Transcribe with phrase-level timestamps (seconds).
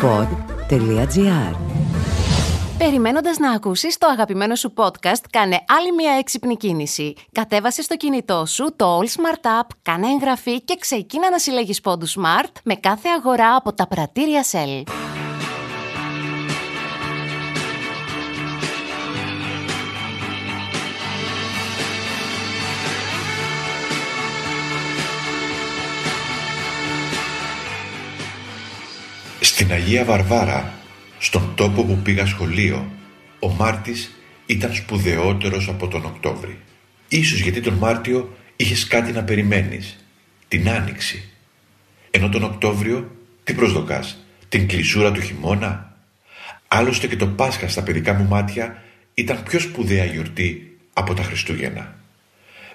[0.00, 1.56] pod.gr
[2.78, 7.14] Περιμένοντας να ακούσεις το αγαπημένο σου podcast, κάνε άλλη μια έξυπνη κίνηση.
[7.32, 12.16] Κατέβασε στο κινητό σου το All Smart App, κάνε εγγραφή και ξεκίνα να συλλέγεις πόντους
[12.18, 14.82] Smart με κάθε αγορά από τα πρατήρια Shell.
[29.58, 30.72] Στην Αγία Βαρβάρα,
[31.18, 32.92] στον τόπο που πήγα σχολείο,
[33.38, 34.10] ο Μάρτης
[34.46, 36.58] ήταν σπουδαιότερος από τον Οκτώβρη.
[37.08, 40.04] Ίσως γιατί τον Μάρτιο είχες κάτι να περιμένεις,
[40.48, 41.28] την Άνοιξη.
[42.10, 45.96] Ενώ τον Οκτώβριο, τι προσδοκάς, την κλεισούρα του χειμώνα;
[46.68, 48.82] Άλλωστε και το Πάσχα στα παιδικά μου μάτια
[49.14, 51.96] ήταν πιο σπουδαία γιορτή από τα Χριστούγεννα.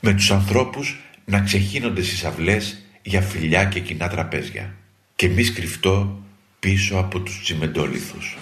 [0.00, 4.74] Με τους ανθρώπους να ξεχύνονται στις αυλές για φιλιά και κοινά τραπέζια.
[5.16, 6.22] Και μη σκριφτό
[6.60, 8.36] πίσω από τους τσιμεντόλιθους.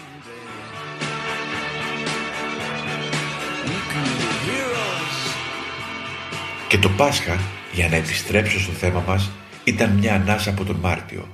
[6.68, 7.40] Και το Πάσχα,
[7.72, 9.30] για να επιστρέψω στο θέμα μας,
[9.64, 11.28] ήταν μια ανάσα από τον Μάρτιο.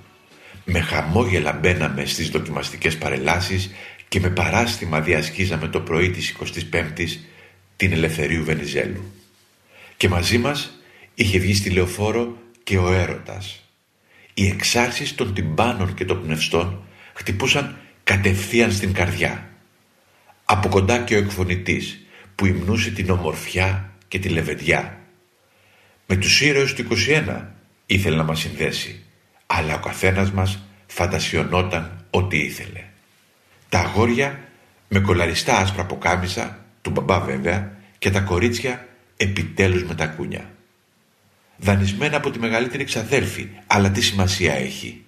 [0.65, 3.70] Με χαμόγελα μπαίναμε στις δοκιμαστικές παρελάσεις
[4.09, 6.37] και με παράστημα διασκίζαμε το πρωί της
[6.73, 7.19] 25ης
[7.77, 9.12] την Ελευθερίου Βενιζέλου.
[9.97, 10.70] Και μαζί μας
[11.14, 13.62] είχε βγει στη λεωφόρο και ο έρωτας
[14.35, 16.83] οι εξάρσεις των τυμπάνων και των πνευστών
[17.15, 19.51] χτυπούσαν κατευθείαν στην καρδιά.
[20.45, 24.99] Από κοντά και ο εκφωνητής που υμνούσε την ομορφιά και τη λεβεντιά.
[26.07, 27.45] Με τους ήρωες του 21
[27.87, 29.05] ήθελε να μας συνδέσει,
[29.47, 32.85] αλλά ο καθένας μας φαντασιωνόταν ό,τι ήθελε.
[33.69, 34.41] Τα αγόρια
[34.89, 40.51] με κολαριστά άσπρα ποκάμισα, του μπαμπά βέβαια, και τα κορίτσια επιτέλους με τα κούνια
[41.63, 45.05] δανεισμένα από τη μεγαλύτερη ξαδέλφη, αλλά τι σημασία έχει;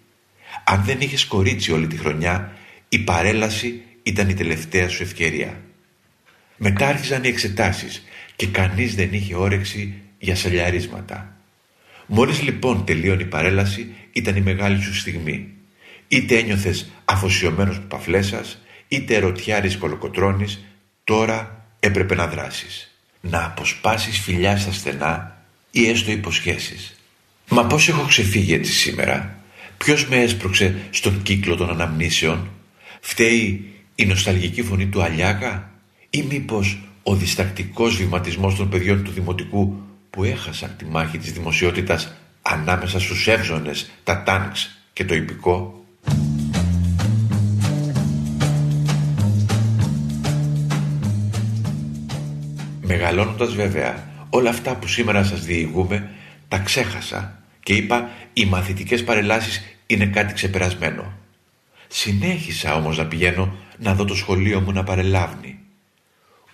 [0.65, 2.53] Αν δεν είχες κορίτσι όλη τη χρονιά,
[2.89, 5.61] η παρέλαση ήταν η τελευταία σου ευκαιρία.
[6.57, 8.05] Μετά άρχιζαν οι εξετάσεις
[8.37, 11.37] και κανείς δεν είχε όρεξη για σαλιαρίσματα.
[12.07, 15.49] Μόλις λοιπόν τελείωνε η παρέλαση ήταν η μεγάλη σου στιγμή.
[16.09, 20.65] Είτε ένιωθες αφοσιωμένος παφλέσας, είτε ερωτιάρης κολοκοτρώνης,
[21.05, 22.99] τώρα έπρεπε να δράσεις.
[23.21, 25.34] Να αποσπάσεις φιλιά στα στενά
[25.77, 26.95] ή έστω υποσχέσεις.
[27.49, 29.39] Μα πώς έχω ξεφύγει έτσι σήμερα;
[29.79, 32.49] Ποιος με έσπρωξε στον κύκλο των αναμνήσεων;
[33.01, 35.71] Φταίει η νοσταλγική φωνή του Αλιάκα;
[36.11, 42.15] Ή μήπως ο διστακτικός βηματισμός των παιδιών του Δημοτικού που έχασαν τη μάχη της δημοσιότητας
[42.43, 45.85] ανάμεσα στους εύζωνες, τα τάνξ και το υπηκό;
[52.81, 56.11] Μεγαλώνοντας βέβαια Όλα αυτά που σήμερα σας διηγούμε
[56.49, 61.13] τα ξέχασα και είπα οι μαθητικές παρελάσεις είναι κάτι ξεπερασμένο.
[61.89, 65.59] Συνέχισα όμως να πηγαίνω να δω το σχολείο μου να παρελάβνει.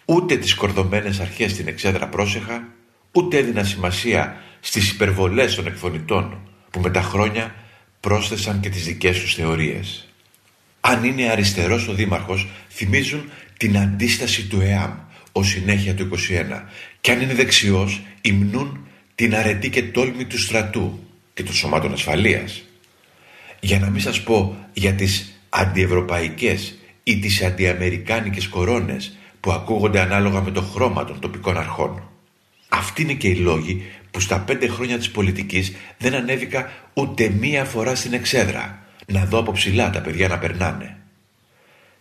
[0.04, 2.68] Ούτε τις κορδωμένες αρχές στην εξέδρα πρόσεχα,
[3.12, 6.38] ούτε έδινα σημασία στις υπερβολές των εκφωνητών
[6.70, 7.54] που με τα χρόνια
[8.00, 10.08] πρόσθεσαν και τις δικές τους θεωρίες.
[10.80, 14.92] Αν είναι αριστερός ο δήμαρχος, θυμίζουν την αντίσταση του ΕΑΜ
[15.32, 16.62] ως συνέχεια του 21
[17.00, 20.98] και αν είναι δεξιός υμνούν την αρετή και τόλμη του στρατού
[21.34, 22.62] και των σωμάτων ασφαλείας.
[23.60, 30.40] Για να μην σας πω για τις αντιευρωπαϊκές ή τις αντιαμερικάνικες κορώνες που ακούγονται ανάλογα
[30.40, 32.02] με το χρώμα των τοπικών αρχών.
[32.68, 37.64] Αυτοί είναι και οι λόγοι που στα πέντε χρόνια της πολιτικής δεν ανέβηκα ούτε μία
[37.64, 40.96] φορά στην εξέδρα να δω από ψηλά τα παιδιά να περνάνε.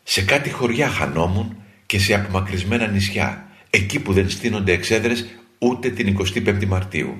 [0.03, 5.25] Σε κάτι χωριά χανόμουν και σε απομακρυσμένα νησιά, εκεί που δεν στείνονται εξέδρες
[5.57, 7.17] ούτε την 25η Μαρτίου.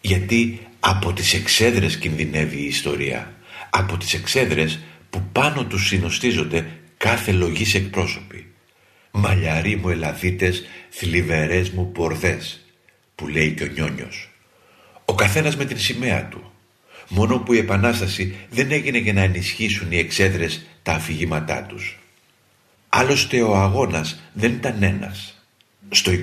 [0.00, 3.34] Γιατί από τις εξέδρες κινδυνεύει η ιστορία,
[3.70, 4.78] από τις εξέδρες
[5.10, 8.46] που πάνω τους συνοστίζονται κάθε λογής εκπρόσωποι.
[9.10, 12.60] Μαλλιαροί μου ελαδίτες, θλιβερές μου πορδές,
[13.14, 14.30] που λέει και ο Νιόνιος.
[15.04, 16.52] Ο καθένας με την σημαία του.
[17.08, 21.98] Μόνο που η Επανάσταση δεν έγινε για να ενισχύσουν οι εξέδρες τα αφηγήματά τους.
[22.88, 25.39] Άλλωστε ο αγώνας δεν ήταν ένας.
[25.88, 26.14] Στο 21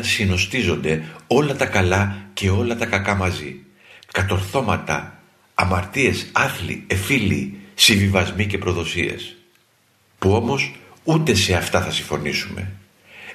[0.00, 3.56] συνοστίζονται όλα τα καλά και όλα τα κακά μαζί.
[4.12, 5.20] Κατορθώματα,
[5.54, 9.36] αμαρτίες, άθλοι, εφήλοι, συμβιβασμοί και προδοσίες.
[10.18, 10.72] Που όμως
[11.04, 12.72] ούτε σε αυτά θα συμφωνήσουμε.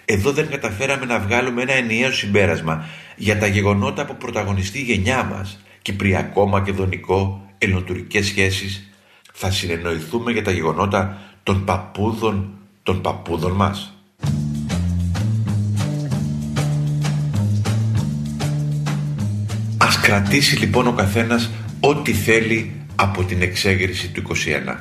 [0.06, 2.86] Εδώ δεν καταφέραμε να βγάλουμε ένα ενιαίο συμπέρασμα
[3.16, 8.90] για τα γεγονότα που πρωταγωνιστεί η γενιά μας, Κυπριακό, Μακεδονικό, Ελληνοτουρκικές σχέσεις.
[9.34, 12.54] Θα συνεννοηθούμε για τα γεγονότα των παππούδων
[12.84, 13.95] των παππούδων μας.
[20.06, 24.24] Κρατήσει λοιπόν ο καθένας ό,τι θέλει από την εξέγερση του
[24.68, 24.76] 21.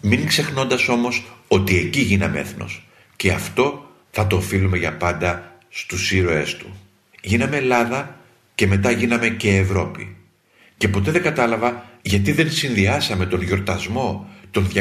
[0.00, 6.12] Μην ξεχνώντας όμως ότι εκεί γίναμε έθνος και αυτό θα το οφείλουμε για πάντα στους
[6.12, 6.76] ήρωές του.
[7.22, 8.16] Γίναμε Ελλάδα
[8.54, 10.16] και μετά γίναμε και Ευρώπη.
[10.76, 14.80] Και ποτέ δεν κατάλαβα γιατί δεν συνδυάσαμε τον γιορτασμό των 200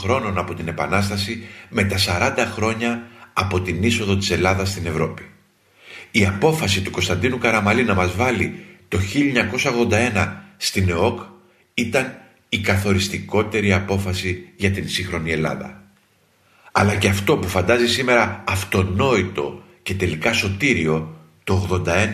[0.00, 3.02] χρόνων από την Επανάσταση με τα 40 χρόνια
[3.32, 5.22] από την είσοδο της Ελλάδας στην Ευρώπη.
[6.10, 8.98] Η απόφαση του Κωνσταντίνου Καραμαλή να μας βάλει το
[9.90, 11.20] 1981 στην ΕΟΚ
[11.74, 15.82] ήταν η καθοριστικότερη απόφαση για την σύγχρονη Ελλάδα.
[16.72, 22.08] Αλλά και αυτό που φαντάζει σήμερα αυτονόητο και τελικά σωτήριο το 81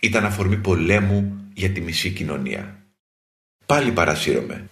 [0.00, 2.76] ήταν αφορμή πολέμου για τη μισή κοινωνία.
[3.66, 4.68] Πάλι παρασύρωμαι.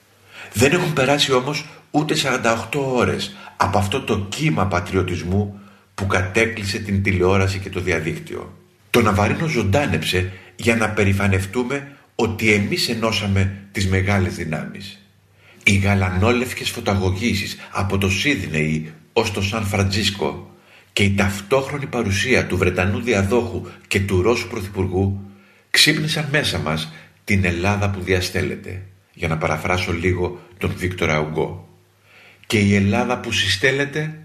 [0.52, 5.60] Δεν έχουν περάσει όμως ούτε 48 ώρες από αυτό το κύμα πατριωτισμού
[5.94, 8.58] που κατέκλυσε την τηλεόραση και το διαδίκτυο.
[8.90, 14.98] Το Ναβαρίνο ζωντάνεψε για να περηφανευτούμε ότι εμείς ενώσαμε τις μεγάλες δυνάμεις.
[15.64, 20.54] Οι γαλανόλευκες φωταγωγήσεις από το Σίδνεϊ ως το Σαν Φραντζίσκο
[20.92, 25.20] και η ταυτόχρονη παρουσία του Βρετανού διαδόχου και του Ρώσου Πρωθυπουργού
[25.70, 26.92] ξύπνησαν μέσα μας
[27.24, 31.68] την Ελλάδα που διαστέλλεται, για να παραφράσω λίγο τον Βίκτορα Ουγκό.
[32.46, 34.18] Και η Ελλάδα που συστέλλεται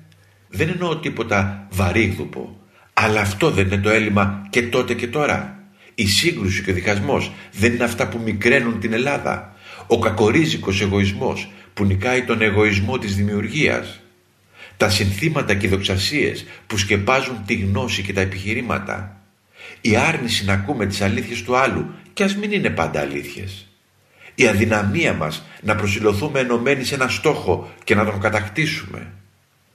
[0.50, 2.60] δεν εννοώ τίποτα βαρύγδουπο,
[2.94, 5.55] αλλά αυτό δεν είναι το έλλειμμα και τότε και τώρα.
[5.96, 9.56] Η σύγκρουση και ο διχασμός δεν είναι αυτά που μικραίνουν την Ελλάδα.
[9.88, 14.00] Ο κακορίζικος εγωισμός που νικάει τον εγωισμό της δημιουργίας.
[14.78, 19.22] Τα συνθήματα και οι δοξασίες που σκεπάζουν τη γνώση και τα επιχειρήματα.
[19.82, 23.68] Η άρνηση να ακούμε τις αλήθειες του άλλου και ας μην είναι πάντα αλήθειες.
[24.36, 29.12] Η αδυναμία μας να προσιλωθούμε ενωμένοι σε ένα στόχο και να τον κατακτήσουμε.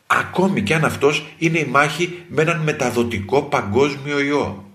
[0.06, 4.69] Ακόμη κι αν αυτός είναι η μάχη με έναν μεταδοτικό παγκόσμιο ιό.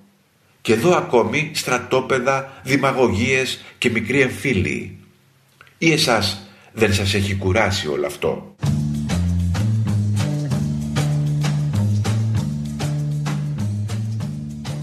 [0.66, 4.98] Και εδώ ακόμη στρατόπεδα, δημαγωγίες και μικροί εμφύλοι.
[5.78, 8.56] Ή εσάς δεν σας έχει κουράσει όλο αυτό;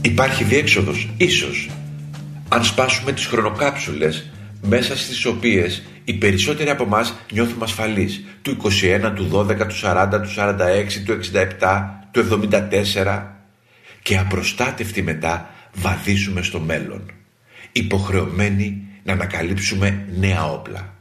[0.00, 1.70] Υπάρχει διέξοδος, ίσως,
[2.49, 4.31] αν σπάσουμε τις χρονοκάψουλες
[4.62, 10.20] μέσα στις οποίες οι περισσότεροι από εμάς νιώθουμε ασφαλείς του 21, του 12, του 40,
[10.23, 13.23] του 46, του 67, του 74
[14.02, 17.10] και απροστάτευτοι μετά βαδίσουμε στο μέλλον
[17.72, 20.92] υποχρεωμένοι να ανακαλύψουμε νέα όπλα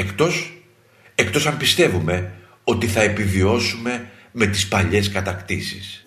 [0.00, 0.62] εκτός,
[1.14, 2.32] εκτός αν πιστεύουμε
[2.64, 6.04] ότι θα επιβιώσουμε με τις παλιές κατακτήσεις.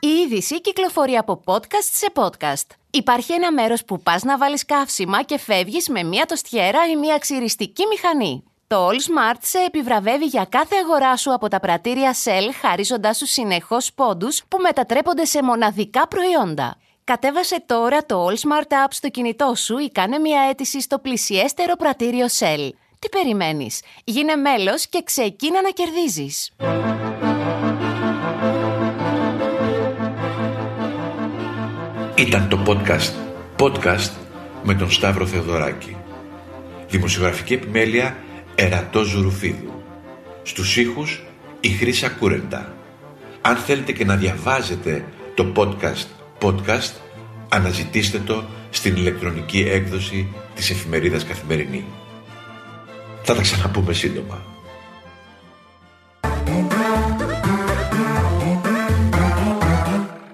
[0.00, 2.76] Η είδηση κυκλοφορεί από podcast σε podcast.
[2.90, 7.18] Υπάρχει ένα μέρος που πας να βάλεις καύσιμα και φεύγεις με μία τοστιέρα ή μία
[7.18, 8.42] ξυριστική μηχανή.
[8.66, 13.26] Το All Smart σε επιβραβεύει για κάθε αγορά σου από τα πρατήρια Shell χαρίζοντάς σου
[13.26, 16.76] συνεχώς πόντους που μετατρέπονται σε μοναδικά προϊόντα.
[17.12, 21.76] Κατέβασε τώρα το All Smart App στο κινητό σου ή κάνε μια αίτηση στο πλησιέστερο
[21.76, 22.70] πρατήριο Shell.
[22.98, 26.52] Τι περιμένεις; Γίνε μέλος και ξεκίνα να κερδίζεις.
[32.16, 33.12] Ήταν το podcast
[33.58, 34.10] Podcast
[34.62, 35.96] με τον Σταύρο Θεοδωράκη.
[36.88, 38.16] Δημοσιογραφική επιμέλεια
[38.54, 39.82] Ερατό Ζουρουφίδου.
[40.42, 41.24] Στους ήχους
[41.60, 42.74] η Χρύσα Κούρεντα.
[43.40, 45.04] Αν θέλετε και να διαβάζετε
[45.34, 46.94] το podcast Podcast,
[47.48, 51.84] αναζητήστε το στην ηλεκτρονική έκδοση της εφημερίδας Καθημερινή.
[53.22, 54.42] Θα τα ξαναπούμε σύντομα.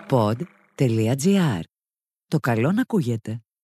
[0.08, 1.60] Pod.gr.
[2.26, 3.42] Το καλό να ακούγεται.